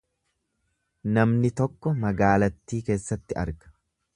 Namni 1.17 1.51
tokko 1.61 1.93
magaalattii 2.07 2.81
keessatti 2.89 3.39
arga. 3.45 3.75